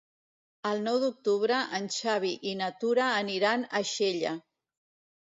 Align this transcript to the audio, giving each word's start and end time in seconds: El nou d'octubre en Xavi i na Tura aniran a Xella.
El 0.69 0.79
nou 0.87 0.97
d'octubre 1.03 1.59
en 1.81 1.87
Xavi 1.97 2.33
i 2.53 2.57
na 2.65 2.73
Tura 2.81 3.13
aniran 3.23 3.71
a 3.83 3.87
Xella. 3.95 4.37